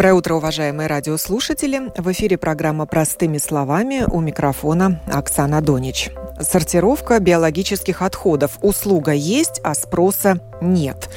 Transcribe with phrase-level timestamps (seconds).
[0.00, 1.92] Доброе утро, уважаемые радиослушатели.
[1.94, 6.08] В эфире программа «Простыми словами» у микрофона Оксана Донич.
[6.40, 8.52] Сортировка биологических отходов.
[8.62, 11.10] Услуга есть, а спроса нет.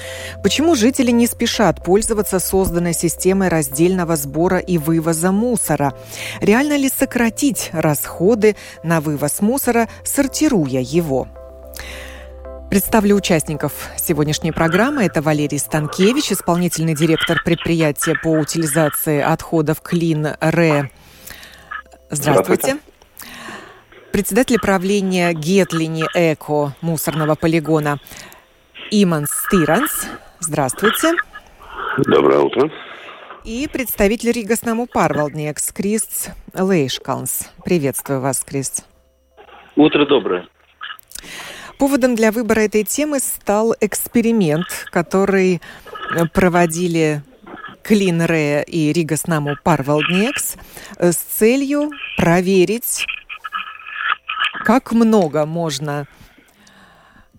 [0.43, 5.93] Почему жители не спешат пользоваться созданной системой раздельного сбора и вывоза мусора?
[6.41, 11.29] Реально ли сократить расходы на вывоз мусора, сортируя его?
[12.73, 15.03] Представлю участников сегодняшней программы.
[15.03, 20.89] Это Валерий Станкевич, исполнительный директор предприятия по утилизации отходов Клин Ре.
[22.09, 22.79] Здравствуйте.
[24.11, 27.99] Председатель правления Гетлини Эко мусорного полигона
[28.89, 30.07] Иман Стиранс.
[30.39, 31.13] Здравствуйте.
[31.97, 32.71] Доброе утро.
[33.43, 37.51] И представитель Ригас Парвалднекс Крист Лейшкалнс.
[37.63, 38.87] Приветствую вас, Крист.
[39.75, 40.47] Утро доброе.
[41.77, 45.61] Поводом для выбора этой темы стал эксперимент, который
[46.33, 47.23] проводили
[47.81, 50.55] Клин Ре и Ригас Наму Парвалднекс
[50.97, 53.05] с целью проверить,
[54.63, 56.07] как много можно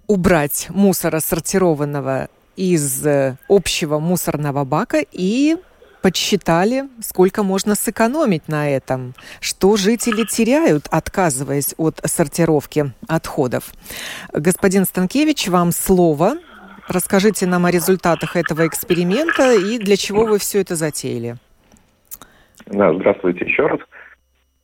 [0.06, 3.06] убрать мусора сортированного из
[3.48, 5.56] общего мусорного бака и
[6.04, 13.72] подсчитали, сколько можно сэкономить на этом, что жители теряют, отказываясь от сортировки отходов.
[14.34, 16.34] Господин Станкевич, вам слово.
[16.90, 21.36] Расскажите нам о результатах этого эксперимента и для чего вы все это затеяли.
[22.66, 23.80] Да, здравствуйте еще раз.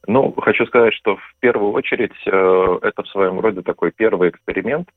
[0.06, 4.90] Ну, хочу сказать, что в первую очередь э, это в своем роде такой первый эксперимент,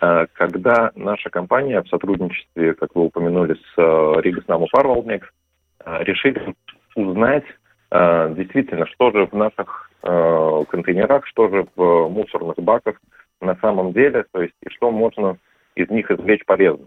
[0.00, 5.39] э, когда наша компания в сотрудничестве, как вы упомянули, с э, Ригас Наму Фарвалдникс, Э,
[5.84, 6.54] решили
[6.94, 7.44] узнать
[7.90, 12.96] э, действительно, что же в наших э, контейнерах, что же в мусорных баках
[13.40, 15.38] на самом деле, то есть и что можно
[15.74, 16.86] из них извлечь полезно.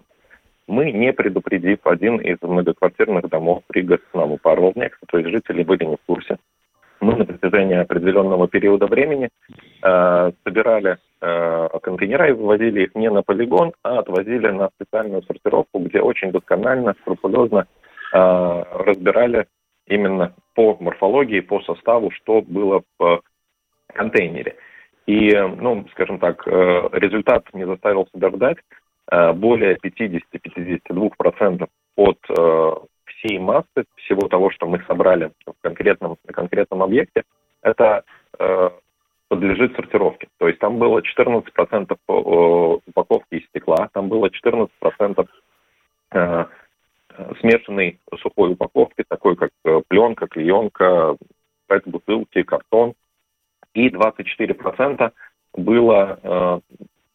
[0.67, 5.83] Мы, не предупредив один из многоквартирных домов Рига с нами Парволнек, то есть жители были
[5.83, 6.37] не в курсе,
[7.01, 9.29] мы на протяжении определенного периода времени
[9.81, 15.79] э, собирали э, контейнера и вывозили их не на полигон, а отвозили на специальную сортировку,
[15.79, 17.82] где очень досконально, скрупулезно Э,
[18.13, 19.47] разбирали
[19.88, 23.22] именно по морфологии, по составу, что было в
[23.88, 24.56] контейнере.
[25.06, 28.57] И, ну, скажем так, э, результат не заставил себя ждать.
[29.12, 32.18] Э, более 50-52% от
[33.06, 37.24] всей массы, всего того, что мы собрали в конкретном, на конкретном объекте,
[37.62, 38.03] это
[39.28, 40.28] подлежит сортировке.
[40.40, 45.28] То есть там было 14% упаковки из стекла, там было 14%
[47.40, 51.16] смешанной сухой упаковки, такой как э, пленка, клеенка,
[51.68, 52.94] пэт-бутылки, картон.
[53.74, 55.12] И 24%
[55.53, 56.59] было э,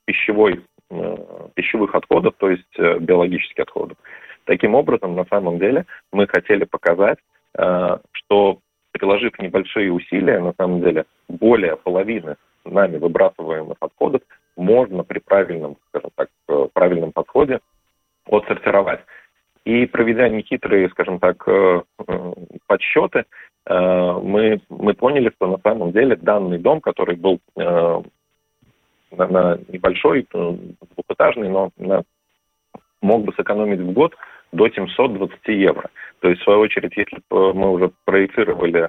[0.05, 1.17] пищевой, э,
[1.55, 3.97] пищевых отходов, то есть э, биологических отходов.
[4.45, 7.19] Таким образом, на самом деле, мы хотели показать,
[7.57, 8.59] э, что
[8.93, 14.23] приложив небольшие усилия, на самом деле, более половины нами выбрасываемых отходов
[14.57, 17.61] можно при правильном, скажем так, э, правильном подходе
[18.27, 19.01] отсортировать.
[19.69, 22.33] И проведя нехитрые, скажем так, э, э,
[22.67, 23.27] подсчеты,
[23.67, 27.99] э, мы, мы поняли, что на самом деле данный дом, который был на,
[29.69, 32.03] небольшой, двухэтажный, но на,
[33.03, 34.15] мог бы сэкономить в год
[34.53, 35.91] до 720 евро.
[36.21, 38.89] То есть, в свою очередь, если мы уже проецировали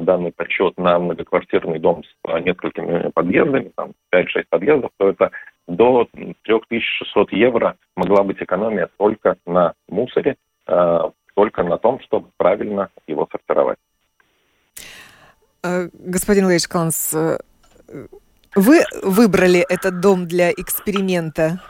[0.00, 5.30] данный подсчет на многоквартирный дом с несколькими подъездами, там 5-6 подъездов, то это
[5.68, 10.98] до 3600 евро могла быть экономия только на мусоре, э,
[11.34, 13.78] только на том, чтобы правильно его сортировать.
[15.62, 17.14] Э, господин Лейшканс,
[18.54, 21.60] вы выбрали этот дом для эксперимента.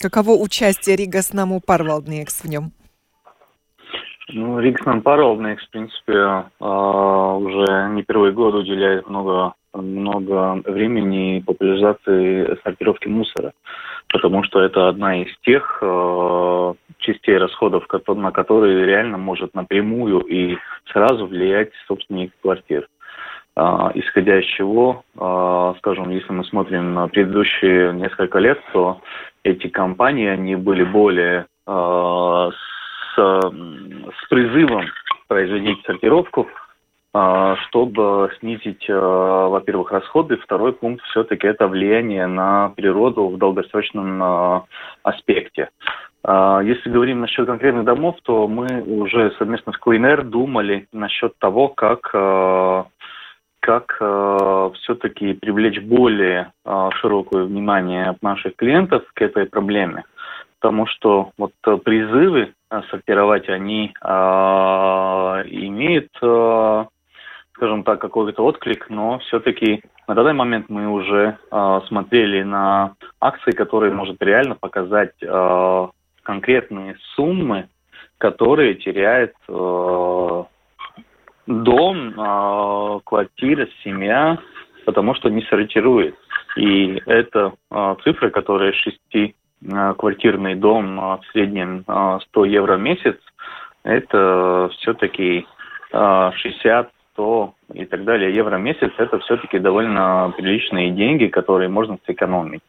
[0.00, 2.72] Каково участие Рига Снаму Парвалдникс в нем?
[4.28, 13.08] Ну, Риксман Паролдникс, в принципе, уже не первый год уделяет много много времени популяризации сортировки
[13.08, 13.52] мусора,
[14.08, 20.56] потому что это одна из тех э, частей расходов, на которые реально может напрямую и
[20.92, 22.88] сразу влиять собственник квартир.
[23.56, 29.00] Э, исходя из чего, э, скажем, если мы смотрим на предыдущие несколько лет, то
[29.42, 34.86] эти компании, они были более э, с, с призывом
[35.28, 36.48] производить сортировку
[37.68, 40.36] чтобы снизить, во-первых, расходы.
[40.36, 44.64] Второй пункт все-таки это влияние на природу в долгосрочном
[45.02, 45.70] аспекте.
[46.26, 52.12] Если говорим насчет конкретных домов, то мы уже совместно с Clean думали насчет того, как
[53.66, 60.04] как э, все-таки привлечь более э, широкое внимание наших клиентов к этой проблеме.
[60.60, 66.84] Потому что вот э, призывы э, сортировать, они э, имеют, э,
[67.56, 73.52] скажем так, какой-то отклик, но все-таки на данный момент мы уже э, смотрели на акции,
[73.52, 75.88] которые может реально показать э,
[76.22, 77.68] конкретные суммы,
[78.18, 80.44] которые теряет э,
[81.46, 84.38] дом, э, квартира, семья,
[84.84, 86.14] потому что не сортирует.
[86.58, 93.16] И это э, цифры, которые шестиквартирный дом э, в среднем э, 100 евро в месяц,
[93.82, 95.46] это все-таки
[95.92, 101.68] э, 60 100 и так далее евро в месяц, это все-таки довольно приличные деньги, которые
[101.68, 102.62] можно сэкономить.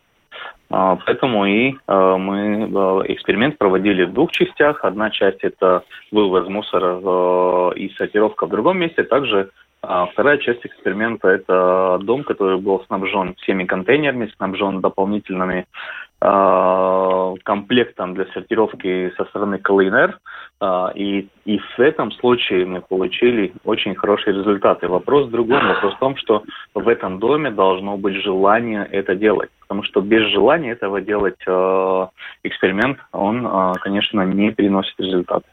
[0.69, 4.83] А, поэтому и а, мы а, эксперимент проводили в двух частях.
[4.83, 9.03] Одна часть это вывоз мусора и сортировка в другом месте.
[9.03, 9.49] Также
[9.81, 15.67] вторая часть эксперимента это дом, который был снабжен всеми контейнерами, снабжен дополнительными
[16.19, 20.19] комплектом для сортировки со стороны КЛНР.
[20.95, 24.87] И, и в этом случае мы получили очень хорошие результаты.
[24.87, 25.67] Вопрос в другом.
[25.67, 26.43] Вопрос в том, что
[26.73, 32.07] в этом доме должно быть желание это делать потому что без желания этого делать э,
[32.43, 35.45] эксперимент, он, э, конечно, не приносит результаты.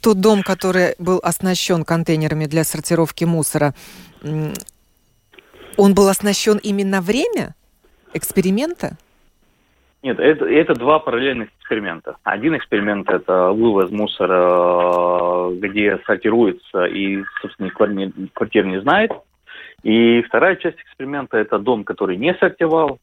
[0.00, 3.74] Тот дом, который был оснащен контейнерами для сортировки мусора,
[4.22, 7.54] он был оснащен именно время
[8.12, 8.96] эксперимента?
[10.06, 12.16] Нет, это, это два параллельных эксперимента.
[12.22, 19.10] Один эксперимент– это вывоз мусора, э, где сортируется и, собственно, квартир не знает.
[19.82, 23.00] И вторая часть эксперимента– это дом, который не сортировал,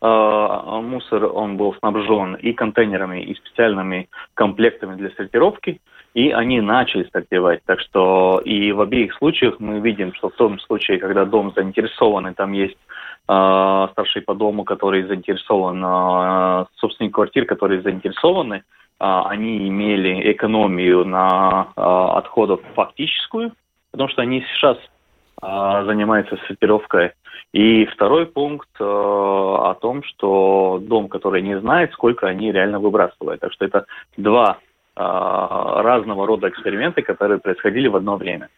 [0.00, 5.80] а, мусор, он был снабжен и контейнерами, и специальными комплектами для сортировки,
[6.14, 7.60] и они начали сортировать.
[7.64, 12.28] Так что и в обеих случаях мы видим, что в том случае, когда дом заинтересован,
[12.28, 12.76] и там есть
[13.28, 18.62] э, старший по дому, который заинтересован, э, собственник квартир, которые заинтересованы, э,
[18.98, 23.52] они имели экономию на э, отходов фактическую,
[23.92, 24.78] потому что они сейчас
[25.42, 27.12] э, занимаются сортировкой
[27.52, 33.40] и второй пункт э, о том, что дом, который не знает, сколько они реально выбрасывают.
[33.40, 34.58] Так что это два
[34.98, 38.48] разного рода эксперименты, которые происходили в одно время.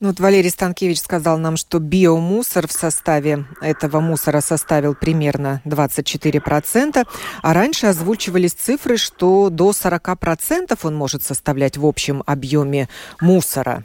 [0.00, 7.04] Ну, вот Валерий Станкевич сказал нам, что биомусор в составе этого мусора составил примерно 24%,
[7.42, 12.86] а раньше озвучивались цифры, что до 40% он может составлять в общем объеме
[13.20, 13.82] мусора.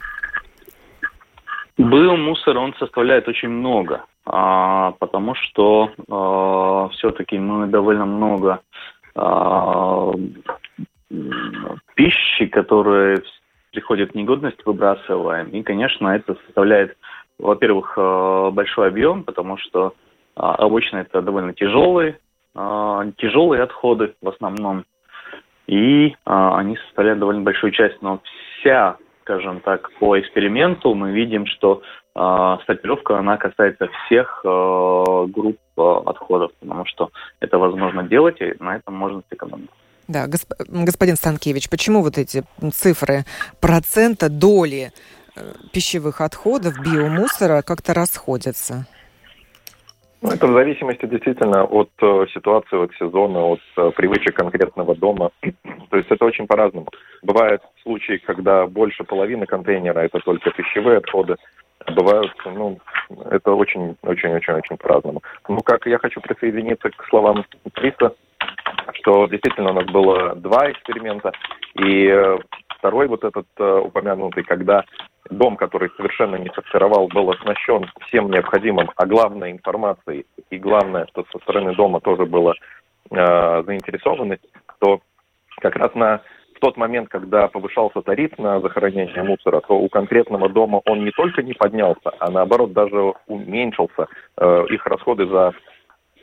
[1.76, 8.60] Был мусор, он составляет очень много, а, потому что а, все-таки мы довольно много
[9.16, 10.12] а,
[11.94, 13.22] пищи, которая
[13.72, 15.48] приходит в негодность, выбрасываем.
[15.48, 16.96] И, конечно, это составляет,
[17.38, 19.94] во-первых, а, большой объем, потому что
[20.36, 22.18] а, обычно это довольно тяжелые,
[22.54, 24.84] а, тяжелые отходы в основном,
[25.66, 28.20] и а, они составляют довольно большую часть, но
[28.60, 31.80] вся скажем так, по эксперименту мы видим, что
[32.14, 34.48] э, стапелевка, она касается всех э,
[35.28, 39.70] групп э, отходов, потому что это возможно делать, и на этом можно сэкономить.
[40.08, 40.52] Да, госп...
[40.68, 43.24] господин Станкевич, почему вот эти цифры
[43.60, 44.92] процента доли
[45.36, 48.86] э, пищевых отходов, биомусора как-то расходятся?
[50.24, 55.30] Ну, это в зависимости действительно от э, ситуации, от сезона, от э, привычек конкретного дома.
[55.90, 56.88] То есть это очень по-разному.
[57.22, 61.36] Бывают случаи, когда больше половины контейнера это только пищевые отходы.
[61.94, 62.78] Бывают, ну,
[63.30, 65.22] это очень-очень-очень-очень по-разному.
[65.46, 67.44] Ну, как я хочу присоединиться к словам
[67.74, 68.14] Криса,
[68.94, 71.32] что действительно у нас было два эксперимента,
[71.74, 72.38] и э,
[72.78, 74.84] второй вот этот э, упомянутый, когда
[75.30, 81.24] дом, который совершенно не сортировал, был оснащен всем необходимым, а главной информацией, и главное, что
[81.32, 82.54] со стороны дома тоже было
[83.10, 84.46] э, заинтересованность,
[84.80, 85.00] то
[85.60, 86.20] как раз на
[86.54, 91.10] в тот момент, когда повышался тариф на захоронение мусора, то у конкретного дома он не
[91.10, 94.06] только не поднялся, а наоборот даже уменьшился.
[94.38, 95.52] Э, их расходы за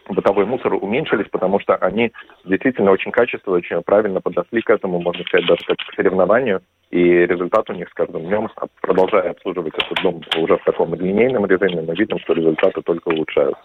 [0.09, 2.11] бытовой мусор уменьшились, потому что они
[2.45, 6.61] действительно очень качественно, очень правильно подошли к этому, можно сказать, даже как к соревнованию.
[6.89, 8.49] И результат у них с каждым днем,
[8.81, 13.61] продолжая обслуживать этот дом уже в таком линейном режиме, мы видим, что результаты только улучшаются.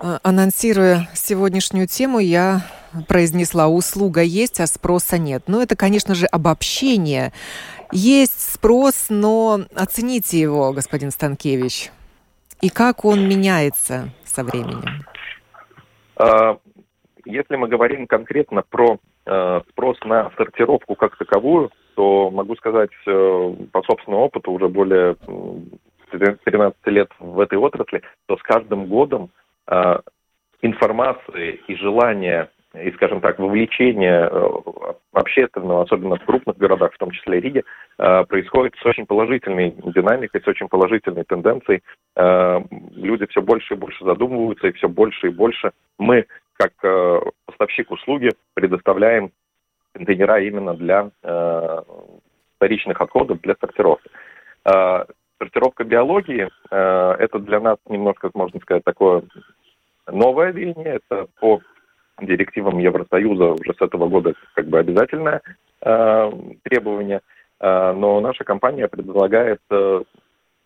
[0.00, 2.60] А, анонсируя сегодняшнюю тему, я
[3.08, 5.44] произнесла «услуга есть, а спроса нет».
[5.46, 7.32] Но это, конечно же, обобщение.
[7.90, 11.90] Есть спрос, но оцените его, господин Станкевич.
[12.60, 14.82] И как он меняется со временем?
[16.16, 16.58] А,
[17.24, 23.54] если мы говорим конкретно про э, спрос на сортировку как таковую, то могу сказать э,
[23.72, 25.16] по собственному опыту уже более
[26.10, 29.30] 13 лет в этой отрасли, то с каждым годом
[29.66, 29.98] э,
[30.62, 34.48] информации и желания и, скажем так, вовлечение э,
[35.12, 37.64] общественного, особенно в крупных городах, в том числе Риге,
[37.98, 41.82] э, происходит с очень положительной динамикой, с очень положительной тенденцией.
[42.16, 42.60] Э,
[42.94, 46.72] люди все больше и больше задумываются, и все больше и больше мы, как
[47.46, 49.30] поставщик услуги, предоставляем
[49.92, 51.08] контейнера именно для
[52.56, 54.10] вторичных отходов, для сортировки.
[55.38, 59.22] Сортировка биологии– это для нас немножко, можно сказать, такое
[60.08, 61.00] новое веяние.
[61.08, 61.60] Это по
[62.20, 65.40] директивам Евросоюза уже с этого года как бы обязательное
[65.82, 66.32] э,
[66.64, 67.20] требование,
[67.60, 70.02] э, но наша компания предлагает э,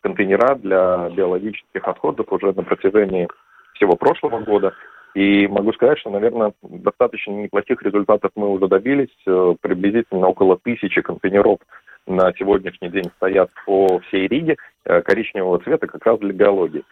[0.02, 3.28] контейнера для биологических отходов уже на протяжении
[3.74, 4.74] всего прошлого года.
[5.14, 9.14] И могу сказать, что, наверное, достаточно неплохих результатов мы уже добились.
[9.26, 11.58] Э, приблизительно около тысячи контейнеров
[12.06, 16.82] на сегодняшний день стоят по всей Риге э, коричневого цвета как раз для биологии.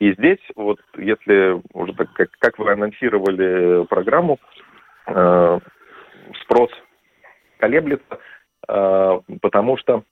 [0.00, 4.38] И здесь, вот если уже так, как, как вы анонсировали программу,
[5.06, 5.58] э,
[6.42, 6.70] спрос
[7.58, 8.18] колеблется,
[8.66, 10.04] э, потому что,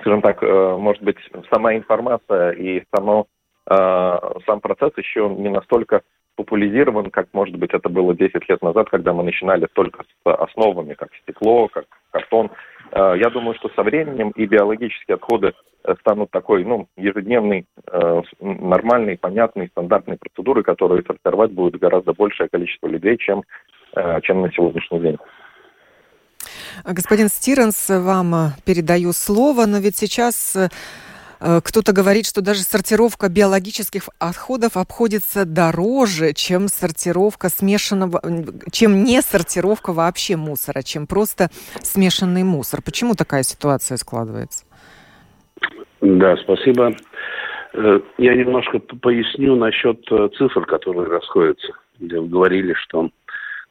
[0.00, 1.18] скажем так, э, может быть,
[1.52, 3.28] сама информация и само,
[3.70, 6.02] э, сам процесс еще не настолько
[6.34, 10.94] популяризирован, как, может быть, это было 10 лет назад, когда мы начинали только с основами,
[10.94, 12.50] как стекло, как картон.
[12.92, 18.22] Э, я думаю, что со временем и биологические отходы э, станут такой, ну, ежедневной, э,
[18.40, 23.44] нормальной, понятной, стандартной процедурой, которую сортировать будет гораздо большее количество людей, чем,
[24.22, 25.18] чем на сегодняшний день.
[26.84, 30.56] Господин Стиренс, вам передаю слово, но ведь сейчас
[31.64, 38.22] кто-то говорит, что даже сортировка биологических отходов обходится дороже, чем сортировка смешанного,
[38.70, 41.48] чем не сортировка вообще мусора, чем просто
[41.80, 42.80] смешанный мусор.
[42.82, 44.64] Почему такая ситуация складывается?
[46.00, 46.94] Да, спасибо.
[47.74, 51.72] Э, я немножко поясню насчет э, цифр, которые расходятся.
[51.98, 53.10] Где вы говорили, что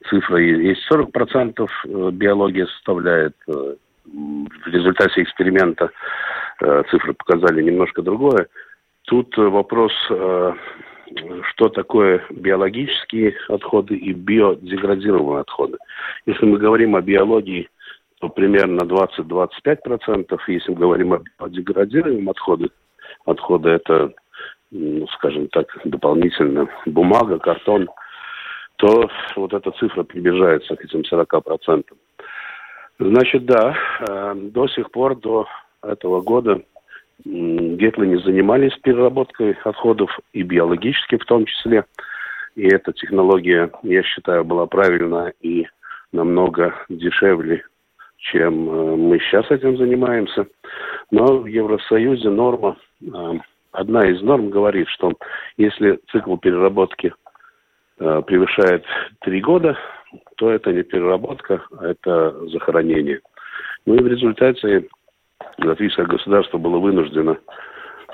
[0.09, 5.89] цифра есть 40% биология составляет в результате эксперимента Э,
[6.89, 8.47] цифры показали немножко другое.
[9.03, 10.53] Тут э, вопрос, э,
[11.49, 15.77] что такое биологические отходы и биодеградируемые отходы.
[16.25, 17.69] Если мы говорим о биологии,
[18.19, 20.39] то примерно 20-25%.
[20.47, 22.69] Если мы говорим о биодеградируемом отходе,
[23.25, 24.13] отходы это,
[24.69, 27.89] ну, скажем так, дополнительно бумага, картон,
[28.77, 31.83] то вот эта цифра приближается к этим 40%.
[32.99, 33.75] Значит, да,
[34.35, 35.47] до сих пор, до
[35.83, 36.61] этого года
[37.23, 41.85] Гетлы занимались переработкой отходов и биологически в том числе.
[42.55, 45.67] И эта технология, я считаю, была правильна и
[46.11, 47.63] намного дешевле,
[48.17, 50.47] чем э, мы сейчас этим занимаемся.
[51.11, 53.33] Но в Евросоюзе норма, э,
[53.71, 55.13] одна из норм говорит, что
[55.57, 57.13] если цикл переработки
[57.99, 58.83] э, превышает
[59.21, 59.77] три года,
[60.35, 63.21] то это не переработка, а это захоронение.
[63.85, 64.87] Ну и в результате
[65.57, 67.37] латвийское государство было вынуждено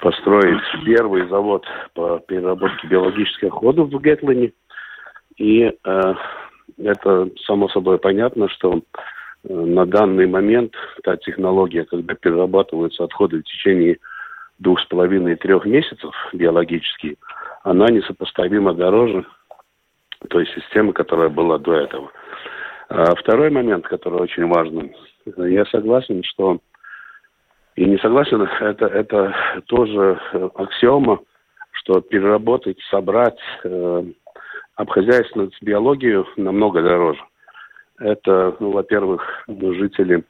[0.02, 4.54] построить первый завод по переработке биологических отходов в Гетлине.
[5.38, 6.14] И э,
[6.78, 8.80] это само собой понятно, что э,
[9.54, 13.98] на данный момент та технология, когда перерабатываются отходы в течение
[14.60, 17.16] двух с половиной трех месяцев биологические,
[17.64, 19.26] она несопоставимо дороже
[20.30, 22.12] той системы, которая была до этого.
[22.90, 24.94] А второй момент, который очень важен,
[25.38, 26.60] я согласен, что
[27.78, 31.20] и не согласен, это, это тоже э, аксиома,
[31.74, 34.04] что переработать, собрать, э,
[34.76, 37.22] обхозяйственную биологию намного дороже.
[38.00, 40.24] Это, ну, во-первых, жители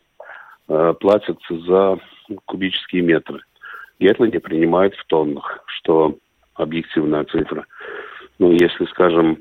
[0.67, 1.99] э, платят за
[2.43, 3.39] кубические метры.
[3.97, 6.17] Гетланди принимают в тоннах, что
[6.53, 7.65] объективная цифра.
[8.39, 9.37] Ну, если, скажем,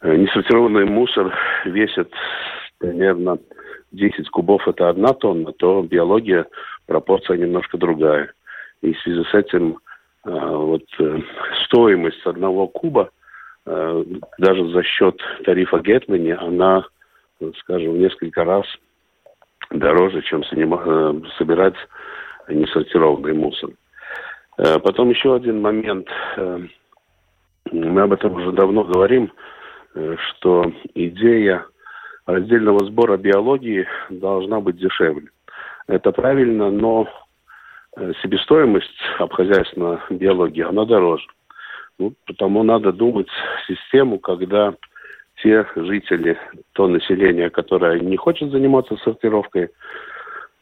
[0.00, 2.10] э, несортированный мусор весит
[2.78, 3.38] примерно
[3.92, 6.46] 10 кубов– это одна тонна, то биология
[6.88, 8.32] пропорция немножко другая.
[8.80, 9.78] И в связи с этим
[10.24, 11.20] э, вот э,
[11.66, 13.10] стоимость одного куба
[13.66, 14.04] э,
[14.38, 16.84] даже за счет тарифа Гетмани, она,
[17.60, 18.64] скажем, в несколько раз
[19.70, 20.42] дороже, чем
[21.36, 21.74] собирать
[22.48, 23.70] несортированный мусор.
[24.56, 26.08] Потом еще один момент.
[27.70, 29.30] Мы об этом уже давно говорим,
[30.16, 31.66] что идея
[32.24, 35.28] раздельного сбора биологии должна быть дешевле.
[35.88, 37.08] Это правильно, но
[37.96, 41.26] э, себестоимость обхозяйственной биологии, она дороже.
[41.98, 43.28] Ну, потому надо думать
[43.66, 44.74] систему, когда
[45.42, 46.38] те жители,
[46.72, 49.70] то население, которое не хочет заниматься сортировкой,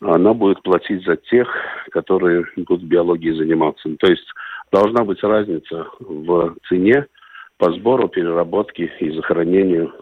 [0.00, 1.48] она будет платить за тех,
[1.90, 3.88] которые будут биологией заниматься.
[3.98, 4.26] То есть
[4.70, 7.06] должна быть разница в цене
[7.58, 9.92] по сбору, переработке и захоронению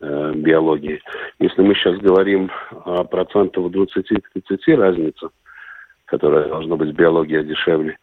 [0.00, 1.00] э, биологии.
[1.38, 2.50] Если мы сейчас говорим
[2.84, 5.30] о процентах 20-30 разница,
[6.06, 7.96] которая должна быть биология дешевле,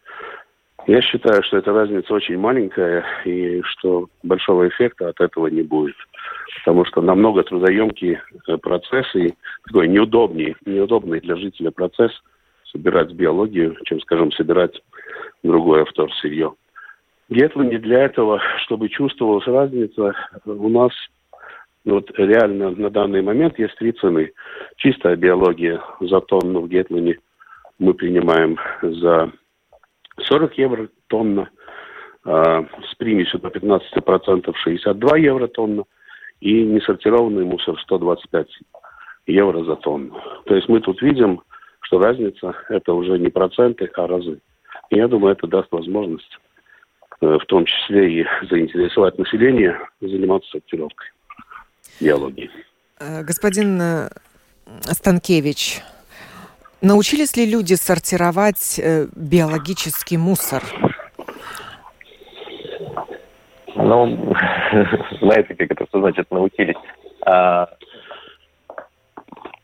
[0.86, 5.96] я считаю, что эта разница очень маленькая и что большого эффекта от этого не будет.
[6.60, 9.34] Потому что намного трудоемкие э, процессы и
[9.66, 12.12] такой неудобный, неудобный для жителя процесс
[12.72, 14.80] собирать биологию, чем, скажем, собирать
[15.42, 16.54] другое вторсырье.
[17.28, 20.14] Гетланде для этого, чтобы чувствовалась разница,
[20.46, 20.92] у нас
[21.92, 24.32] вот реально на данный момент есть три цены.
[24.76, 27.18] Чистая биология за тонну в Гетлане
[27.78, 29.32] мы принимаем за
[30.24, 31.48] 40 евро тонна,
[32.26, 35.84] э, с примесью до 15% 62 евро тонна
[36.40, 38.48] и несортированный мусор 125
[39.26, 40.20] евро за тонну.
[40.44, 41.40] То есть мы тут видим,
[41.80, 44.40] что разница это уже не проценты, а разы.
[44.90, 46.38] И я думаю, это даст возможность
[47.20, 51.08] э, в том числе и заинтересовать население заниматься сортировкой
[52.00, 52.50] биологии.
[53.00, 54.08] Э, господин э,
[54.82, 55.82] Станкевич,
[56.80, 60.62] Научились ли люди сортировать э, биологический мусор?
[63.74, 64.06] Ну,
[65.20, 66.76] знаете, как это что значит научились?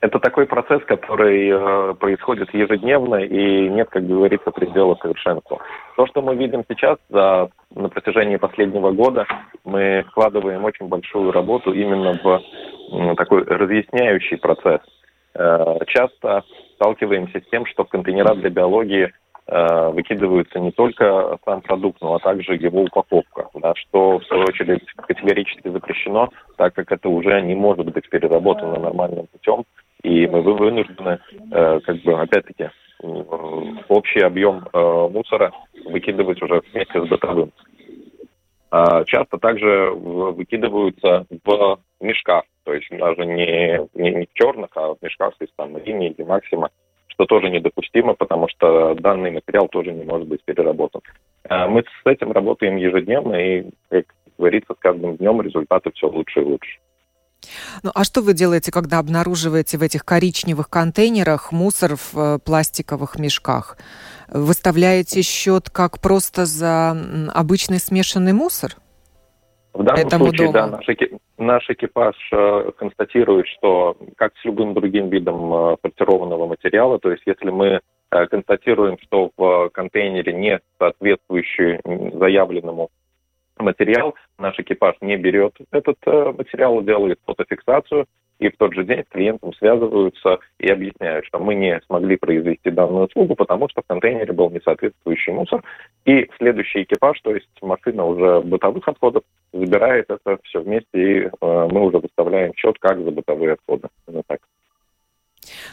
[0.04, 5.62] Это такой процесс, который э, происходит ежедневно, и нет, как говорится, предела совершенству.
[5.96, 9.24] То, что мы видим сейчас, за, на протяжении последнего года,
[9.64, 14.82] мы вкладываем очень большую работу именно в такой разъясняющий процесс.
[15.36, 16.44] Э, часто
[16.74, 19.10] сталкиваемся с тем, что в контейнера для биологии
[19.46, 24.42] э, выкидываются не только сам продукт, но а также его упаковка, да, что в свою
[24.42, 29.64] очередь категорически запрещено, так как это уже не может быть переработано нормальным путем,
[30.04, 31.18] и мы вынуждены,
[31.50, 32.70] э, как бы, опять-таки,
[33.88, 35.50] общий объем э, мусора
[35.86, 37.52] выкидывать уже вместе с бытовым.
[38.70, 44.94] А часто также выкидываются в мешках, то есть даже не, не, не в черных, а
[44.94, 46.70] в мешках из там линии или максима,
[47.08, 51.02] что тоже недопустимо, потому что данный материал тоже не может быть переработан.
[51.48, 54.06] Мы с этим работаем ежедневно, и, как
[54.38, 56.78] говорится, с каждым днем результаты все лучше и лучше.
[57.82, 63.18] Ну а что вы делаете, когда обнаруживаете в этих коричневых контейнерах мусор в э, пластиковых
[63.18, 63.76] мешках?
[64.28, 66.96] Выставляете счет как просто за
[67.34, 68.76] обычный смешанный мусор?
[69.74, 70.52] В данном Этому случае, дома.
[70.52, 76.46] да, наш, эки, наш экипаж э, констатирует, что как с любым другим видом э, сортированного
[76.46, 77.80] материала, то есть если мы
[78.12, 81.80] э, констатируем, что в контейнере не соответствующий
[82.16, 82.90] заявленному
[83.58, 88.06] материал, наш экипаж не берет этот э, материал, делает фотофиксацию,
[88.38, 92.70] и в тот же день с клиентом связываются и объясняют, что мы не смогли произвести
[92.70, 95.62] данную услугу, потому что в контейнере был несоответствующий мусор.
[96.04, 101.30] И следующий экипаж, то есть машина уже бытовых отходов, забирает это все вместе, и э,
[101.40, 103.88] мы уже выставляем счет как за бытовые отходы.
[104.08, 104.40] Именно так.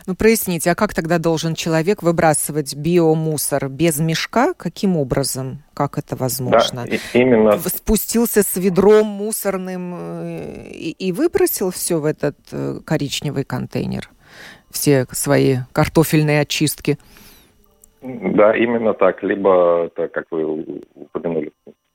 [0.08, 4.54] Ну, проясните, а как тогда должен человек выбрасывать биомусор без мешка?
[4.54, 5.64] Каким образом?
[5.74, 6.86] Как это возможно?
[6.86, 7.58] Да, именно.
[7.60, 14.10] Спустился с ведром мусорным э, и, и выбросил все в этот э, коричневый контейнер?
[14.70, 16.98] Все свои картофельные очистки?
[18.02, 19.22] Да, именно так.
[19.24, 21.52] Либо, это, как вы упомянули,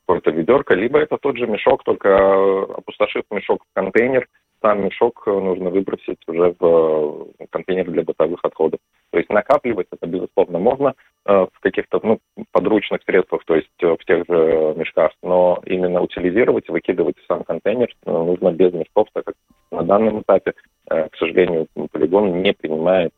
[0.06, 4.28] какое-то ведерко, либо это тот же мешок, только э, опустошив мешок в контейнер,
[4.66, 8.80] сам мешок э, нужно выбросить уже в э, контейнер для бытовых отходов.
[9.12, 12.18] То есть накапливать это, безусловно, можно э, в каких-то ну,
[12.50, 17.88] подручных средствах, то есть в тех же мешках, но именно утилизировать, выкидывать в сам контейнер
[18.04, 19.34] нужно без мешков, так как
[19.70, 20.54] на данном этапе,
[20.88, 23.12] к сожалению, полигон не принимает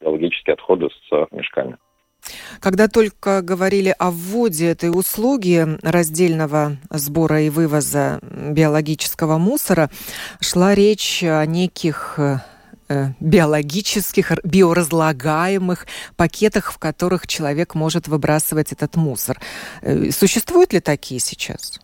[0.00, 1.76] биологические отходы с мешками.
[2.60, 9.90] Когда только говорили о вводе этой услуги раздельного сбора и вывоза биологического мусора,
[10.40, 12.38] шла речь о неких э,
[13.20, 15.86] биологических, биоразлагаемых
[16.16, 19.38] пакетах, в которых человек может выбрасывать этот мусор.
[19.82, 21.80] Э, существуют ли такие сейчас?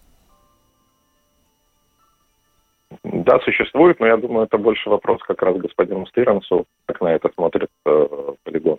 [3.03, 7.29] Да, существует, но я думаю, это больше вопрос как раз господину Стиренсу, как на это
[7.35, 8.07] смотрит э,
[8.45, 8.79] полигон.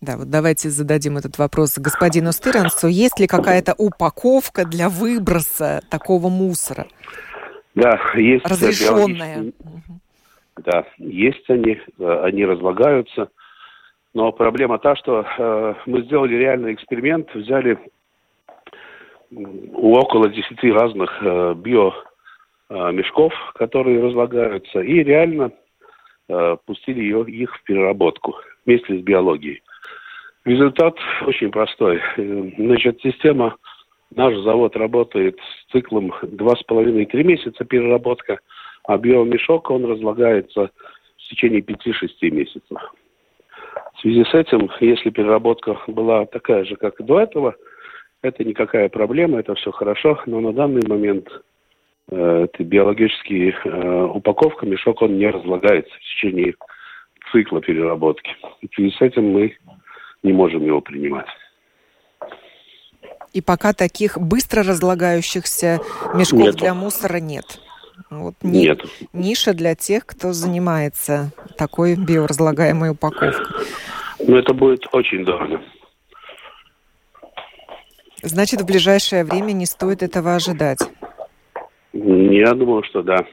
[0.00, 2.86] Да, вот давайте зададим этот вопрос господину Стырансу.
[2.86, 6.86] Есть ли какая-то упаковка для выброса такого мусора?
[7.74, 8.46] Да, есть.
[8.46, 9.52] Разрешенная.
[10.64, 13.28] Да, есть они, э, они разлагаются.
[14.14, 17.78] Но проблема та, что э, мы сделали реальный эксперимент, взяли
[19.30, 25.52] у около 10 разных э, биомешков, э, которые разлагаются, и реально
[26.28, 29.62] э, пустили ее, их в переработку вместе с биологией.
[30.48, 32.00] Результат очень простой.
[32.16, 33.56] Э, значит, система,
[34.16, 38.40] наш завод работает с циклом 2,5-3 месяца переработка,
[38.84, 40.70] а биомешок, он разлагается
[41.18, 42.78] в течение 5-6 месяцев.
[43.92, 47.54] В связи с этим, если переработка была такая же, как и до этого,
[48.22, 51.28] это никакая проблема, это все хорошо, но на данный момент
[52.10, 56.54] э, биологический э, упаковка, мешок, он не разлагается в течение
[57.32, 58.30] цикла переработки.
[58.62, 59.54] В связи с этим мы
[60.22, 61.26] не можем его принимать.
[63.32, 65.80] И пока таких быстро разлагающихся
[66.14, 66.58] мешков Нету.
[66.58, 67.60] для мусора нет.
[68.10, 68.80] Вот ни, нет.
[69.12, 73.46] Ниша для тех, кто занимается такой биоразлагаемой упаковкой.
[74.20, 75.60] Ну, это будет очень дорого.
[78.22, 80.80] Значит, в ближайшее время не стоит этого ожидать.
[81.92, 83.24] Я думаю, что да.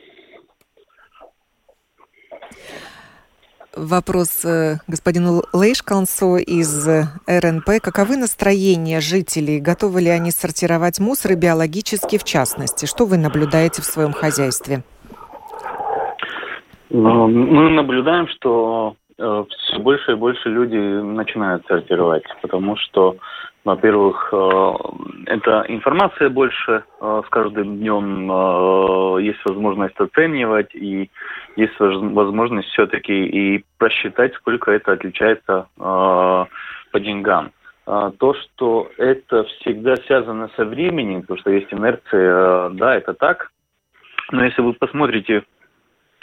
[3.75, 7.81] Вопрос э, господину Лейшкансу из э, РНП.
[7.81, 9.59] Каковы настроения жителей?
[9.59, 12.85] Готовы ли они сортировать мусор и биологически в частности?
[12.85, 14.83] Что вы наблюдаете в своем хозяйстве?
[16.89, 23.17] Ну, мы наблюдаем, что э, все больше и больше люди начинают сортировать, потому что
[23.65, 24.73] во-первых, э,
[25.25, 31.09] это информация больше э, с каждым днем, э, есть возможность оценивать и
[31.55, 36.47] есть возможность все-таки и просчитать, сколько это отличается по
[36.99, 37.51] деньгам.
[37.85, 43.51] То, что это всегда связано со временем, потому что есть инерция, да, это так.
[44.31, 45.43] Но если вы посмотрите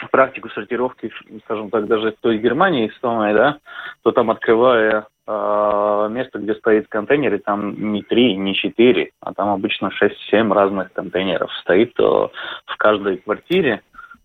[0.09, 1.11] практику сортировки,
[1.45, 3.57] скажем так, даже в той Германии самой, да,
[4.03, 9.33] то там открывая э, место, где стоит контейнер, и там не три, не четыре, а
[9.33, 13.81] там обычно шесть-семь разных контейнеров стоит э, в каждой квартире,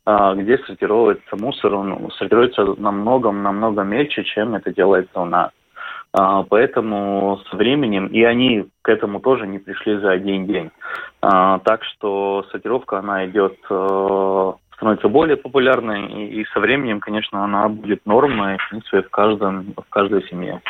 [0.06, 5.50] э, где сортируется мусор, он сортируется намного-намного мельче, чем это делается у нас.
[6.16, 10.70] Uh, поэтому с временем, и они к этому тоже не пришли за один день.
[11.20, 13.58] Так что сортировка, она идет
[14.78, 19.74] становится более популярной, и, и со временем, конечно, она будет нормой, в принципе, в, каждом,
[19.76, 20.62] в каждой семье.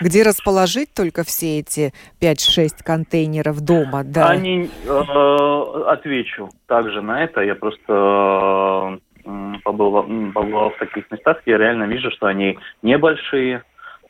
[0.00, 4.04] Где расположить только все эти 5-6 контейнеров дома?
[4.04, 4.28] Да.
[4.28, 7.40] Они, э, отвечу также на это.
[7.40, 13.64] Я просто э, побывал, побывал в таких местах, я реально вижу, что они небольшие,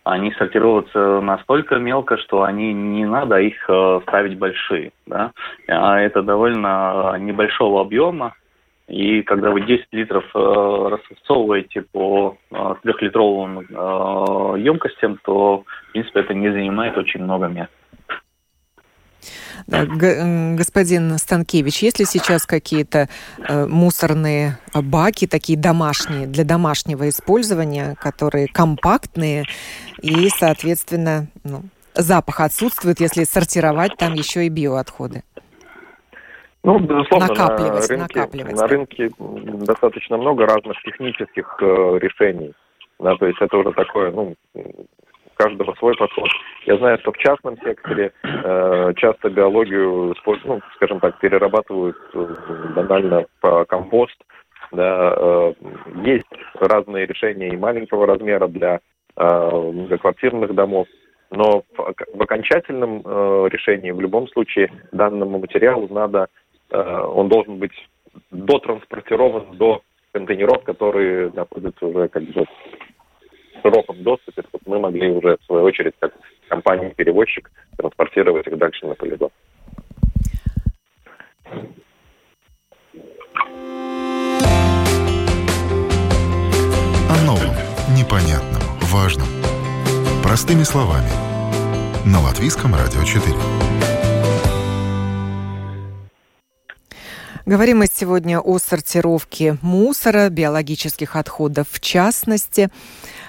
[0.04, 4.92] они сортируются настолько мелко, что они не надо их э, ставить большие.
[5.06, 5.32] Да?
[5.68, 8.34] А это довольно небольшого объема,
[8.88, 16.20] и когда вы 10 литров э, рассовываете по э, трехлитровым э, емкостям, то, в принципе,
[16.20, 17.72] это не занимает очень много места.
[19.66, 27.94] Да, господин Станкевич, есть ли сейчас какие-то э, мусорные баки, такие домашние, для домашнего использования,
[28.00, 29.44] которые компактные
[30.00, 31.62] и, соответственно, ну,
[31.94, 35.22] запах отсутствует, если сортировать там еще и биоотходы?
[36.64, 38.56] Ну, безусловно, накапливать, на рынке, накапливать.
[38.56, 42.54] на рынке достаточно много разных технических э, решений.
[43.00, 44.36] Да, то есть это уже такое, ну,
[45.34, 46.28] каждого свой подход.
[46.66, 52.26] Я знаю, что в частном секторе э, часто биологию, ну, скажем так, перерабатывают э,
[52.76, 54.16] банально по компост.
[54.70, 55.52] Да, э,
[56.04, 56.26] есть
[56.60, 58.80] разные решения и маленького размера для
[59.16, 60.86] э, многоквартирных домов.
[61.30, 66.28] Но в, в окончательном э, решении в любом случае данному материалу надо
[66.72, 67.72] он должен быть
[68.30, 69.82] дотранспортирован до
[70.12, 75.64] контейнеров, которые находятся уже как бы в широком доступе, чтобы мы могли уже, в свою
[75.64, 76.12] очередь, как
[76.48, 79.30] компания-перевозчик, транспортировать их дальше на полигон.
[87.08, 87.54] О новом,
[87.96, 89.28] непонятном, важном.
[90.22, 91.10] Простыми словами.
[92.04, 93.91] На Латвийском радио 4.
[97.44, 102.70] Говорим мы сегодня о сортировке мусора, биологических отходов в частности.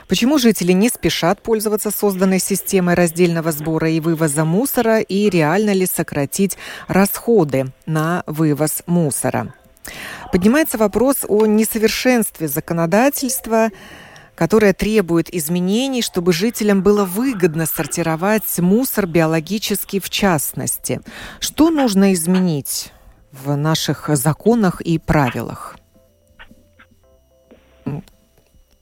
[0.08, 5.88] Почему жители не спешат пользоваться созданной системой раздельного сбора и вывоза мусора и реально ли
[5.88, 9.56] сократить расходы на вывоз мусора?
[10.32, 13.72] Поднимается вопрос о несовершенстве законодательства,
[14.36, 21.02] которая требует изменений, чтобы жителям было выгодно сортировать мусор биологический в частности.
[21.40, 22.92] Что нужно изменить
[23.34, 25.76] в наших законах и правилах?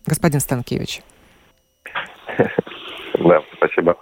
[0.05, 1.01] Господин Станкевич.
[3.23, 3.95] Да, спасибо.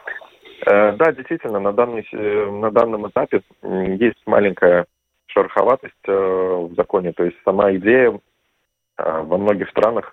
[0.66, 4.86] Э, да, действительно, на, данный, э, на данном этапе есть маленькая
[5.28, 7.12] шероховатость э, в законе.
[7.12, 8.20] То есть сама идея
[8.98, 10.12] во многих странах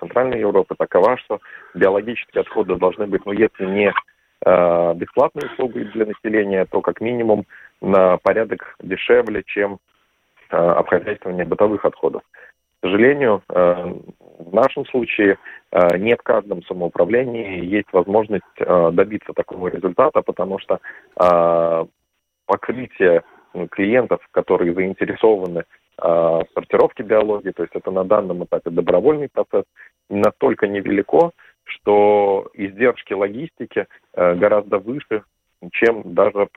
[0.00, 1.38] Центральной Европы такова, что
[1.74, 3.94] биологические отходы должны быть, ну, если не
[4.96, 7.46] бесплатной услугой для населения, то как минимум
[7.80, 9.78] на порядок дешевле, чем
[10.48, 12.22] обхозяйствование бытовых отходов.
[12.80, 13.42] К сожалению,
[14.40, 15.38] в нашем случае
[15.70, 20.80] э, не в каждом самоуправлении есть возможность э, добиться такого результата, потому что
[21.20, 21.84] э,
[22.46, 23.22] покрытие
[23.70, 25.64] клиентов, которые заинтересованы
[25.98, 29.64] в сортировке биологии, то есть это на данном этапе добровольный процесс,
[30.08, 31.32] настолько невелико,
[31.64, 35.24] что издержки логистики гораздо выше,
[35.72, 36.48] чем даже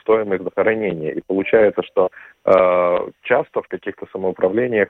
[0.00, 1.12] стоимость захоронения.
[1.12, 2.10] И получается, что
[3.22, 4.88] часто в каких-то самоуправлениях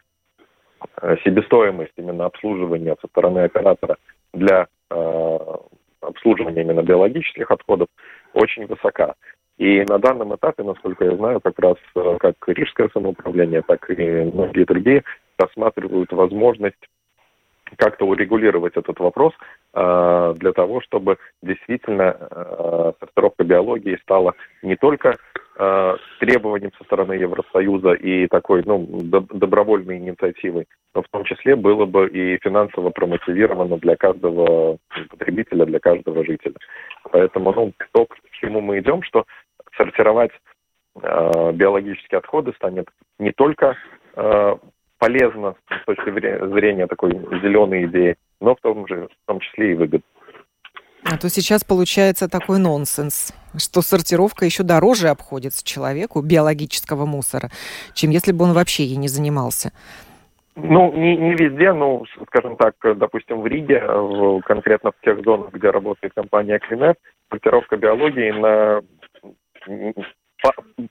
[1.01, 3.97] Э, себестоимость именно обслуживания со стороны оператора
[4.33, 5.39] для э,
[6.01, 7.89] обслуживания именно биологических отходов
[8.33, 9.15] очень высока.
[9.57, 14.31] И на данном этапе, насколько я знаю, как раз э, как Рижское самоуправление, так и
[14.33, 15.05] многие другие
[15.39, 16.89] рассматривают возможность
[17.77, 19.33] как-то урегулировать этот вопрос
[19.73, 25.17] э, для того, чтобы действительно э, сортировка биологии стала не только
[25.57, 31.57] э, требованием со стороны Евросоюза и такой ну, доб- добровольной инициативой, но в том числе
[31.57, 34.79] было бы и финансово промотивировано для каждого
[35.11, 36.55] потребителя, для каждого жителя.
[37.11, 39.25] Поэтому ну, то, к чему мы идем, что
[39.77, 40.33] сортировать
[41.03, 43.77] э, биологические отходы станет не только
[44.17, 44.57] э,
[44.99, 49.75] полезно с точки зрения такой зеленой идеи, но в том, же, в том числе и
[49.75, 50.07] выгодно.
[51.05, 57.51] А то сейчас получается такой нонсенс, что сортировка еще дороже обходится человеку биологического мусора,
[57.93, 59.73] чем если бы он вообще ей не занимался.
[60.57, 65.53] Ну, не, не везде, ну, скажем так, допустим, в Риге, в, конкретно в тех зонах,
[65.53, 66.97] где работает компания Клинет,
[67.29, 68.81] сортировка биологии на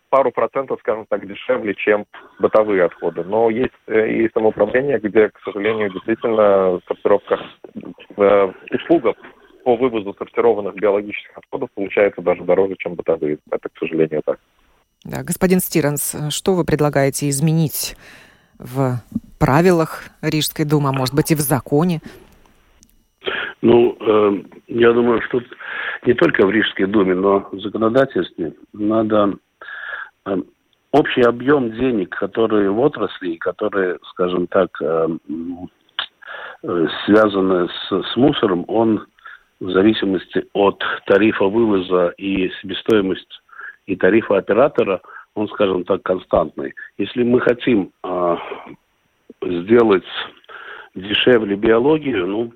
[0.09, 2.05] пару процентов, скажем так, дешевле, чем
[2.39, 3.23] бытовые отходы.
[3.23, 7.39] Но есть э, и самоуправление, где, к сожалению, действительно сортировка
[8.17, 9.13] э, услуга
[9.63, 13.37] по вывозу сортированных биологических отходов получается даже дороже, чем бытовые.
[13.49, 14.39] Это, к сожалению, так.
[15.03, 17.95] Да, господин Стиренс, что вы предлагаете изменить
[18.57, 19.01] в
[19.39, 22.01] правилах Рижской думы, а может быть и в законе?
[23.61, 25.41] Ну, э, я думаю, что
[26.05, 29.33] не только в Рижской думе, но в законодательстве надо
[30.25, 30.37] э,
[30.91, 35.07] общий объем денег, которые в отрасли, которые, скажем так, э,
[36.63, 39.05] э, связаны с, с мусором, он
[39.59, 43.41] в зависимости от тарифа вывоза и себестоимость
[43.85, 45.01] и тарифа оператора,
[45.35, 46.73] он, скажем так, константный.
[46.97, 48.37] Если мы хотим э,
[49.41, 50.05] сделать
[50.95, 52.53] дешевле биологию, ну,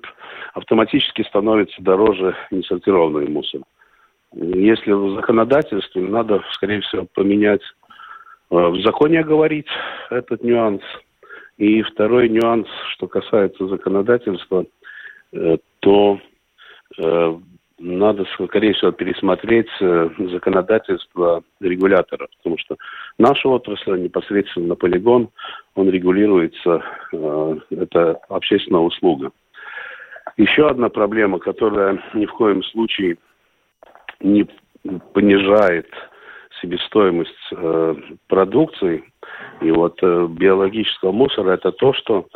[0.54, 3.62] автоматически становится дороже несортированный мусор.
[4.32, 7.62] Если в законодательстве, надо, скорее всего, поменять,
[8.50, 9.68] э, в законе оговорить
[10.10, 10.82] этот нюанс.
[11.56, 14.66] И второй нюанс, что касается законодательства,
[15.32, 16.20] э, то
[16.98, 17.38] э,
[17.78, 22.76] надо, скорее всего, пересмотреть законодательство регулятора, потому что
[23.18, 25.30] наша отрасль непосредственно на полигон,
[25.74, 26.82] он регулируется,
[27.70, 29.30] это общественная услуга.
[30.36, 33.16] Еще одна проблема, которая ни в коем случае
[34.20, 34.46] не
[35.12, 35.88] понижает
[36.60, 37.94] себестоимость э,
[38.26, 39.04] продукции
[39.60, 42.26] и вот э, биологического мусора, это то, что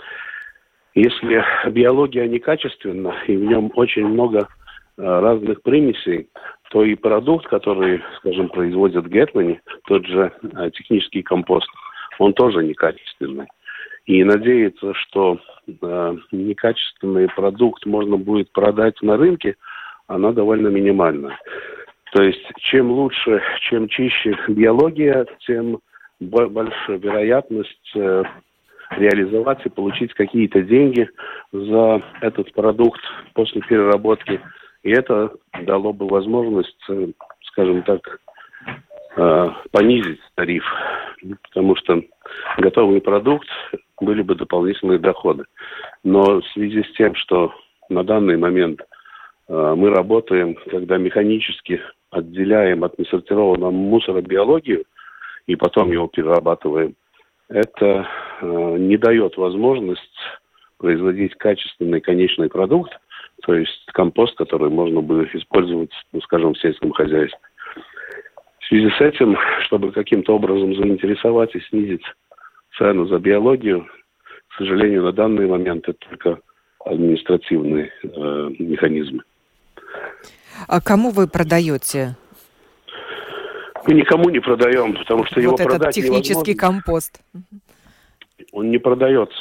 [0.94, 4.61] если биология некачественна и в нем очень много э,
[4.96, 6.28] разных примесей,
[6.70, 11.68] то и продукт, который, скажем, производят Гетмани, тот же э, технический компост,
[12.18, 13.46] он тоже некачественный.
[14.06, 19.56] И надеяться, что э, некачественный продукт можно будет продать на рынке,
[20.06, 21.38] она довольно минимальна.
[22.12, 25.78] То есть чем лучше, чем чище биология, тем
[26.20, 28.22] больше вероятность э,
[28.90, 31.08] реализовать и получить какие-то деньги
[31.52, 33.00] за этот продукт
[33.34, 34.40] после переработки.
[34.82, 37.08] И это дало бы возможность, э,
[37.44, 38.20] скажем так,
[39.16, 40.64] э, понизить тариф,
[41.42, 42.02] потому что
[42.58, 43.48] готовый продукт
[44.00, 45.44] были бы дополнительные доходы.
[46.02, 47.54] Но в связи с тем, что
[47.88, 48.80] на данный момент
[49.48, 54.84] э, мы работаем, когда механически отделяем от несортированного мусора биологию
[55.46, 56.94] и потом его перерабатываем,
[57.48, 58.08] это
[58.42, 60.00] не дает возможность
[60.78, 62.98] производить качественный конечный продукт,
[63.42, 67.38] то есть компост, который можно бы использовать, ну, скажем, в сельском хозяйстве.
[68.60, 72.04] В связи с этим, чтобы каким-то образом заинтересовать и снизить
[72.78, 73.86] цену за биологию,
[74.48, 76.38] к сожалению, на данный момент это только
[76.84, 78.08] административные э,
[78.58, 79.22] механизмы.
[80.68, 82.16] А кому вы продаете?
[83.86, 86.82] Мы никому не продаем, потому что вот его этот продать технический невозможно.
[86.82, 87.20] компост.
[88.52, 89.34] Он не продается.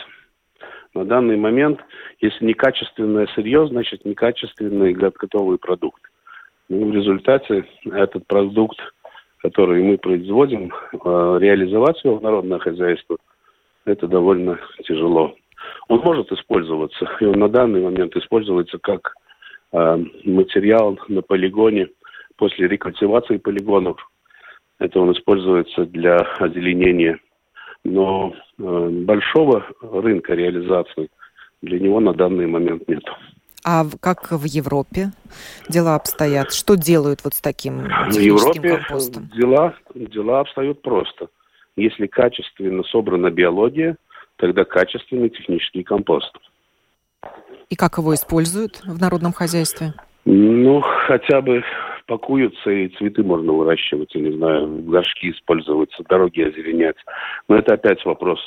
[0.93, 1.79] На данный момент,
[2.19, 6.01] если некачественное сырье, значит некачественный готовый продукт.
[6.67, 8.77] Ну, в результате этот продукт,
[9.39, 13.17] который мы производим, э, реализовать его в народное хозяйство,
[13.85, 15.35] это довольно тяжело.
[15.87, 19.13] Он может использоваться, и он на данный момент используется как
[19.71, 21.87] э, материал на полигоне
[22.35, 23.97] после рекультивации полигонов.
[24.79, 27.19] Это он используется для озеленения.
[27.83, 31.09] Но э, большого рынка реализации
[31.61, 33.03] для него на данный момент нет.
[33.63, 35.11] А как в Европе
[35.69, 36.51] дела обстоят?
[36.51, 39.29] Что делают вот с таким В Европе компостом?
[39.35, 41.27] Дела, дела обстоят просто.
[41.75, 43.97] Если качественно собрана биология,
[44.37, 46.35] тогда качественный технический компост.
[47.69, 49.93] И как его используют в народном хозяйстве?
[50.25, 51.63] Ну, хотя бы
[52.05, 56.97] пакуются, и цветы можно выращивать, я не знаю, горшки используются, дороги озеленять.
[57.47, 58.39] Но это опять вопрос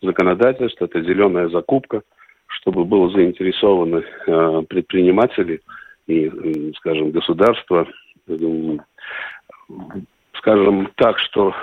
[0.00, 2.02] законодательства, это зеленая закупка,
[2.46, 5.60] чтобы было заинтересованы э, предприниматели
[6.06, 7.86] и, э, скажем, государство,
[8.28, 8.76] э,
[10.34, 11.54] скажем так, что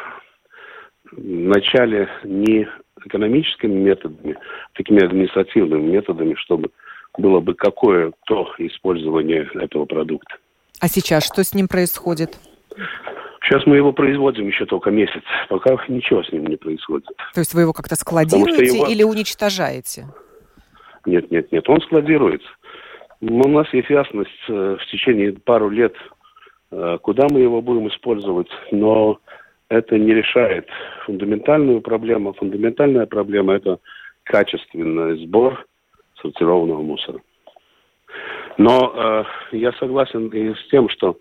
[1.11, 2.67] вначале не
[3.05, 4.37] экономическими методами,
[4.73, 6.69] такими административными методами, чтобы
[7.17, 10.35] было бы какое-то использование этого продукта.
[10.79, 12.39] А сейчас что с ним происходит?
[13.41, 17.07] Сейчас мы его производим еще только месяц, пока ничего с ним не происходит.
[17.33, 18.85] То есть вы его как-то складируете его...
[18.85, 20.05] или уничтожаете?
[21.05, 22.47] Нет, нет, нет, он складируется.
[23.21, 25.93] У нас есть ясность э, в течение пару лет,
[26.71, 29.19] э, куда мы его будем использовать, но
[29.69, 30.67] это не решает
[31.05, 32.33] фундаментальную проблему.
[32.33, 33.79] Фундаментальная проблема– это
[34.23, 35.65] качественный сбор
[36.21, 37.19] сортированного мусора.
[38.59, 41.17] Но э, я согласен и с тем, что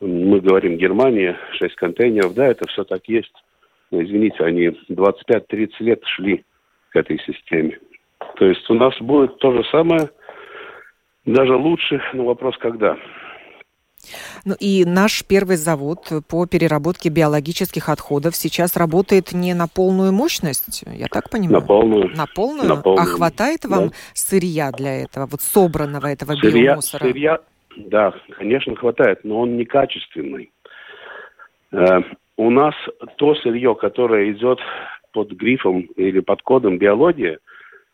[0.00, 3.32] мы говорим Германия, 6 контейнеров, да, это все так есть.
[3.92, 6.44] Но, извините, они 25-30 лет шли
[6.90, 7.78] к этой системе.
[8.34, 10.10] То есть у нас будет то же самое,
[11.24, 12.96] даже лучше, но вопрос когда.
[14.44, 20.84] Ну и наш первый завод по переработке биологических отходов сейчас работает не на полную мощность,
[20.86, 21.60] я так понимаю?
[21.60, 22.16] На полную.
[22.16, 22.68] На полную?
[22.68, 23.02] На полную.
[23.02, 23.94] А хватает вам да.
[24.14, 27.04] сырья для этого, вот собранного этого сырья, биомусора?
[27.04, 27.40] Сырья,
[27.76, 30.50] да, конечно, хватает, но он некачественный.
[31.72, 32.00] Э,
[32.36, 32.74] у нас
[33.16, 34.58] то сырье, которое идет
[35.12, 37.38] под грифом или под кодом биология,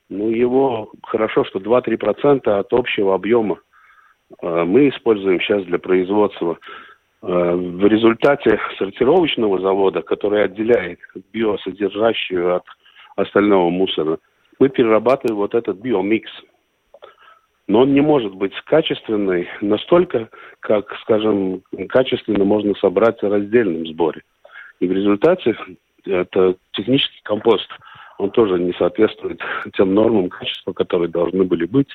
[0.08, 3.58] ну, его хорошо, что 2-3% от общего объема
[4.42, 6.58] мы используем сейчас для производства.
[7.20, 11.00] Э, в результате сортировочного завода, который отделяет
[11.32, 12.64] биосодержащую от
[13.16, 14.18] остального мусора,
[14.58, 16.30] мы перерабатываем вот этот биомикс.
[17.66, 24.22] Но он не может быть качественный настолько, как, скажем, качественно можно собрать в раздельном сборе.
[24.80, 25.56] И в результате
[26.06, 27.68] это технический компост,
[28.16, 29.40] он тоже не соответствует
[29.76, 31.90] тем нормам качества, которые должны были быть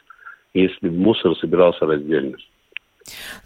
[0.54, 2.38] если мусор собирался раздельно.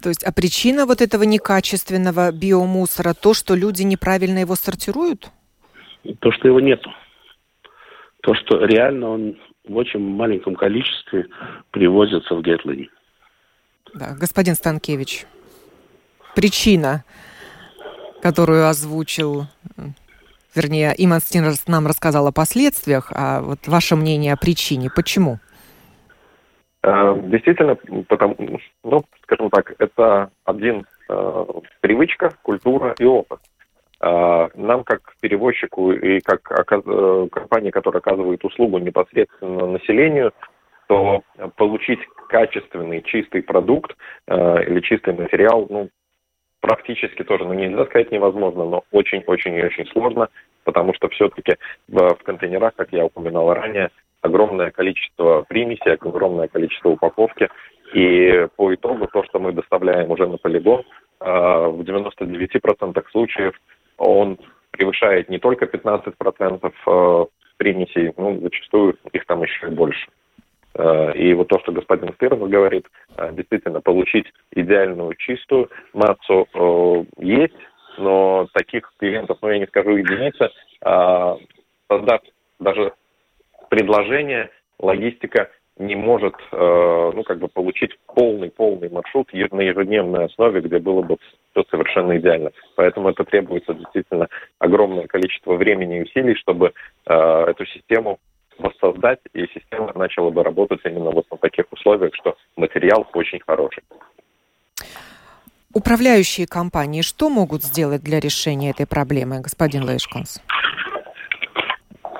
[0.02, 5.30] То есть, а причина вот этого некачественного биомусора то, что люди неправильно его сортируют?
[6.20, 6.90] То, что его нету.
[8.22, 11.26] То, что реально он в очень маленьком количестве
[11.70, 12.88] привозится в Гетлине.
[13.94, 15.26] Да, господин Станкевич,
[16.34, 17.04] причина,
[18.22, 19.46] которую озвучил,
[20.54, 25.40] вернее, Иман Стинерс нам рассказал о последствиях, а вот ваше мнение о причине, почему?
[26.88, 27.76] Э, действительно,
[28.08, 28.36] потому,
[28.82, 31.44] ну, скажем так, это один э,
[31.80, 33.40] привычка, культура и опыт.
[34.00, 36.40] Э, нам, как перевозчику и как.
[36.50, 40.32] Э, компании, которая оказывает услугу непосредственно населению,
[40.86, 41.22] то
[41.56, 43.94] получить качественный, чистый продукт
[44.26, 45.90] э, или чистый материал, ну,
[46.60, 50.28] практически тоже, ну, нельзя сказать невозможно, но очень-очень и очень сложно,
[50.64, 51.56] потому что все-таки
[51.88, 53.90] в, в контейнерах, как я упоминал ранее,
[54.20, 57.48] огромное количество примесей, огромное количество упаковки.
[57.94, 60.84] И по итогу то, что мы доставляем уже на полигон,
[61.20, 63.54] а, в 99% случаев
[63.96, 64.38] он
[64.70, 70.06] превышает не только 15% а, примесей, ну, зачастую их там еще и больше.
[70.74, 72.86] А, и вот то, что господин Стырнов говорит,
[73.32, 77.56] действительно, получить идеальную чистую массу есть,
[77.96, 80.50] но таких клиентов, ну, я не скажу единицы,
[81.90, 82.20] создав
[82.60, 82.92] даже
[83.68, 90.78] предложение, логистика не может, э, ну, как бы получить полный-полный маршрут на ежедневной основе, где
[90.78, 91.16] было бы
[91.52, 92.50] все совершенно идеально.
[92.74, 96.72] Поэтому это требуется действительно огромное количество времени и усилий, чтобы
[97.06, 98.18] э, эту систему
[98.58, 103.84] воссоздать, и система начала бы работать именно вот на таких условиях, что материал очень хороший.
[105.72, 110.42] Управляющие компании что могут сделать для решения этой проблемы, господин Лейшконс?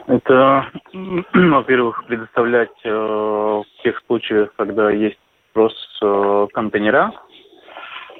[0.08, 0.66] Это,
[1.34, 5.18] во-первых, предоставлять э, в тех случаях, когда есть
[5.50, 7.12] спрос э, контейнера,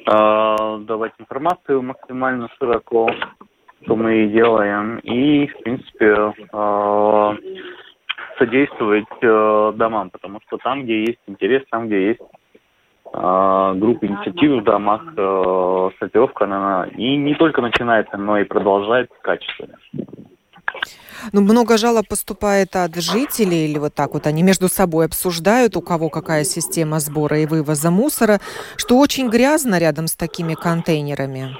[0.06, 3.08] э, давать информацию максимально широко,
[3.82, 7.36] что мы и делаем, и, в принципе, э,
[8.38, 12.20] содействовать э, домам, потому что там, где есть интерес, там, где есть
[13.14, 19.14] э, группа инициатив в домах, э, сортировка, она и не только начинается, но и продолжается
[19.22, 19.78] качественно.
[21.32, 25.80] Ну, много жалоб поступает от жителей, или вот так вот они между собой обсуждают, у
[25.80, 28.40] кого какая система сбора и вывоза мусора,
[28.76, 31.56] что очень грязно рядом с такими контейнерами.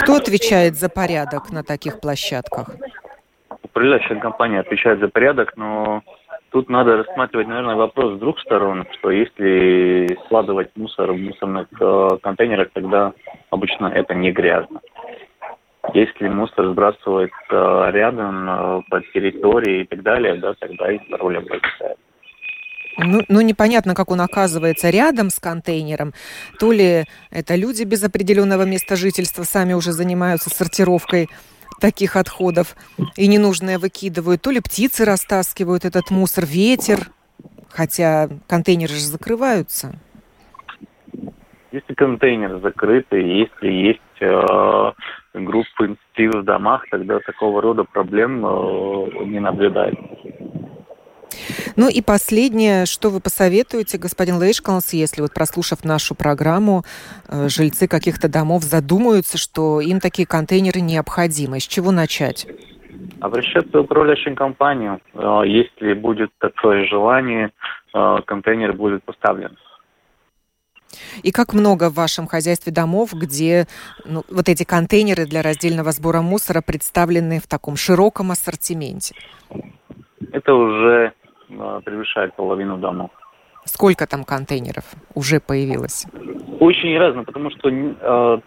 [0.00, 2.70] Кто отвечает за порядок на таких площадках?
[3.62, 6.02] Управляющая компания отвечает за порядок, но
[6.50, 12.08] тут надо рассматривать, наверное, вопрос с двух сторон, что если складывать мусор в мусорных э,
[12.22, 13.12] контейнерах, тогда
[13.50, 14.80] обычно это не грязно.
[15.94, 21.98] Если мусор сбрасывается рядом, э, по территории и так далее, да, тогда и проблема возникает.
[22.98, 26.12] Ну, ну, непонятно, как он оказывается рядом с контейнером.
[26.58, 31.28] То ли это люди без определенного места жительства сами уже занимаются сортировкой
[31.80, 32.76] таких отходов
[33.16, 37.08] и ненужное выкидывают, то ли птицы растаскивают этот мусор, ветер,
[37.70, 39.98] хотя контейнеры же закрываются.
[41.72, 44.92] Если контейнер закрытый, если есть э,
[45.34, 50.02] группы инициативы в домах, тогда такого рода проблем э, не наблюдается.
[51.76, 56.82] Ну и последнее, что вы посоветуете, господин Лейшкалнс, если вот прослушав нашу программу,
[57.28, 61.60] э, жильцы каких-то домов задумаются, что им такие контейнеры необходимы.
[61.60, 62.46] С чего начать?
[63.20, 65.00] Обращаться в управляющую компанию.
[65.14, 67.50] Э, если будет такое желание,
[67.92, 69.56] контейнер будет поставлен.
[71.22, 73.66] И как много в вашем хозяйстве домов, где
[74.04, 79.14] ну, вот эти контейнеры для раздельного сбора мусора представлены в таком широком ассортименте?
[80.32, 81.12] Это уже
[81.50, 83.10] э, превышает половину домов.
[83.64, 84.84] Сколько там контейнеров
[85.14, 86.06] уже появилось?
[86.58, 88.40] Очень разно, потому что э,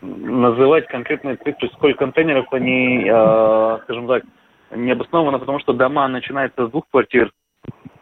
[0.00, 4.22] называть конкретные цифры, сколько контейнеров, они, э, скажем так,
[4.74, 7.30] не обоснованно, потому что дома начинаются с двух квартир,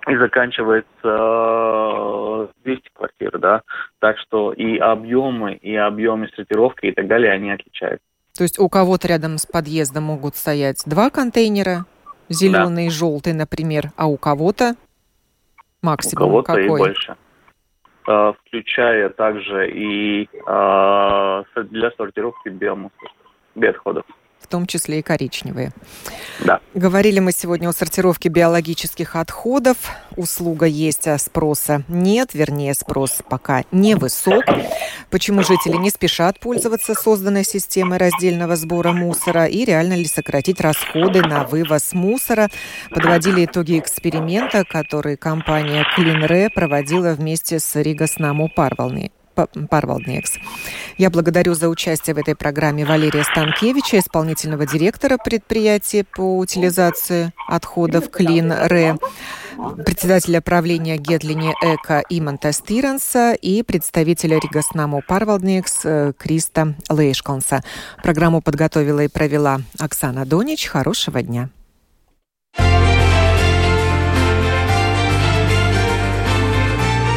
[0.08, 3.62] и заканчивается 200 квартир, да.
[4.00, 8.04] Так что и объемы, и объемы сортировки и так далее, они отличаются.
[8.36, 11.84] То есть у кого-то рядом с подъездом могут стоять два контейнера,
[12.28, 12.88] зеленый да.
[12.88, 14.74] и желтый, например, а у кого-то
[15.82, 16.64] максимум у кого-то какой?
[16.64, 17.16] и больше.
[18.08, 23.12] А, включая также и а, для сортировки биомусора,
[23.54, 24.04] биоотходов
[24.42, 25.72] в том числе и коричневые.
[26.40, 26.60] Да.
[26.74, 29.76] Говорили мы сегодня о сортировке биологических отходов.
[30.16, 34.44] Услуга есть, а спроса нет, вернее, спрос пока невысок.
[35.10, 41.22] Почему жители не спешат пользоваться созданной системой раздельного сбора мусора и реально ли сократить расходы
[41.22, 42.48] на вывоз мусора?
[42.90, 49.12] Подводили итоги эксперимента, который компания CleanRe проводила вместе с Ригаснамо Парвални.
[49.34, 50.32] Парвалднекс.
[50.98, 58.10] Я благодарю за участие в этой программе Валерия Станкевича, исполнительного директора предприятия по утилизации отходов
[58.10, 58.96] Клин Ре,
[59.84, 67.62] председателя правления Гетлини Эко Иманта Стиранса и представителя Ригаснамо Парвалднекс э, Криста Лейшконса.
[68.02, 70.66] Программу подготовила и провела Оксана Донич.
[70.66, 71.50] Хорошего дня.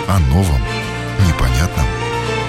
[0.07, 0.61] О новом,